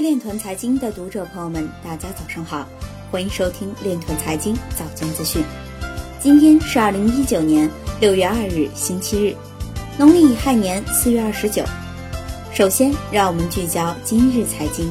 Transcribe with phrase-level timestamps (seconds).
[0.00, 2.66] 链团财经的读者朋友们，大家早上好，
[3.10, 5.44] 欢迎收听链团财经早间资讯。
[6.18, 7.68] 今天是二零一九年
[8.00, 9.36] 六月二日，星期日，
[9.98, 11.62] 农历乙亥年四月二十九。
[12.50, 14.90] 首先，让我们聚焦今日财经。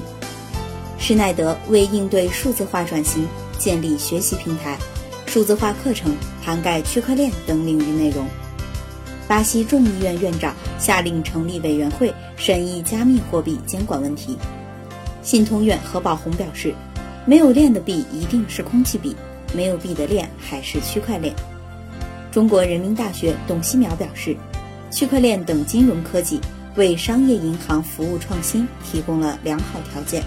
[1.00, 4.78] 施耐德为应对数字化转型，建立学习平台，
[5.26, 8.28] 数字化课程涵盖区块链等领域内容。
[9.28, 14.38] 巴西众议院院长下令成立委员会审议加密货币监管问题。
[15.22, 16.74] 信通院何宝红表示，
[17.26, 19.16] 没有链的币一定是空气币，
[19.54, 21.34] 没有币的链还是区块链。
[22.32, 24.36] 中国人民大学董希淼表示，
[24.92, 26.40] 区块链等金融科技
[26.76, 30.24] 为商业银行服务创新提供了良好条件。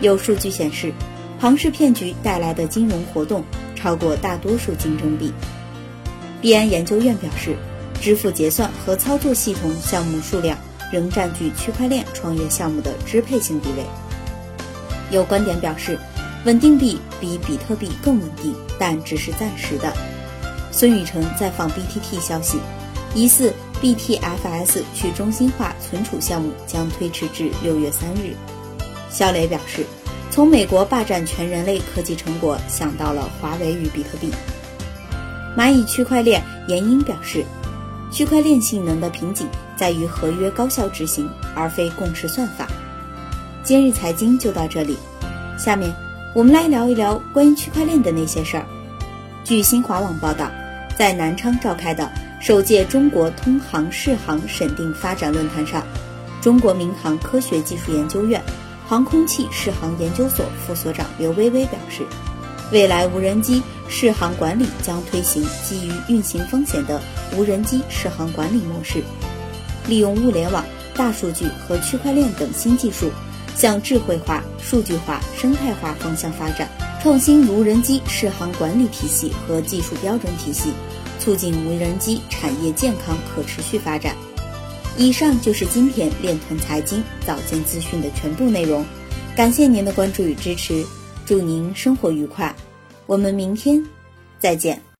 [0.00, 0.92] 有数据显示，
[1.40, 3.44] 庞氏骗局带来的金融活动
[3.74, 5.32] 超过大多数竞争币。
[6.40, 7.56] 币安研究院表示，
[8.00, 10.56] 支付结算和操作系统项目数量
[10.92, 13.84] 仍占据区块链创业项目的支配性地位。
[15.10, 15.98] 有观点表示，
[16.44, 19.92] 稳定币比比特币更稳定，但只是暂时的。
[20.70, 22.58] 孙宇晨在访 BTT 消息，
[23.14, 28.36] 疑似 BTFS 去中心化存储项目将推迟至六月三日。
[29.10, 29.86] 肖磊表示，
[30.30, 34.30] 从美国霸占全人类科技成果想到了华为与比特币。
[35.56, 37.44] 蚂蚁区块链严英表示，
[38.10, 42.66] 区块链性能的瓶颈在于合约高效执行，而非共识算法。
[43.62, 44.96] 今日财经就到这里，
[45.58, 45.94] 下面
[46.34, 48.64] 我们来聊一聊关于区块链的那些事儿。
[49.44, 50.50] 据新华网报道，
[50.96, 55.86] 在南昌召开的首届中国通航适航审定发展论坛上，
[56.40, 58.42] 中国民航科学技术研究院
[58.86, 62.02] 航空器适航研究所副所长刘薇薇表示，
[62.72, 67.00] 未来无人机适航管理将推行基于运行风险的
[67.36, 69.02] 无人机适航管理模式，
[69.86, 73.10] 利用物联网、大数据和区块链等新技术。
[73.56, 76.70] 向智慧化、数据化、生态化方向发展，
[77.02, 80.72] 创新无人机适航管理体系和技术标准体系，
[81.18, 84.14] 促进无人机产业健康可持续发展。
[84.96, 88.86] 以上就是今天链团财经早间资讯的全部内容，
[89.34, 90.86] 感谢您的关注与支持，
[91.28, 92.56] 祝您生活愉快，
[93.04, 93.84] 我们明天
[94.38, 94.87] 再见。